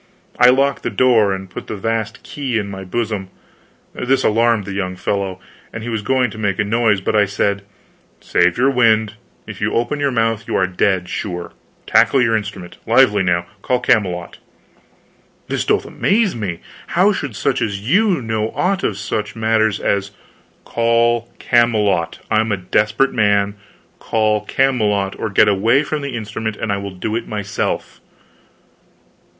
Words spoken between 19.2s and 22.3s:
matters as" "Call Camelot!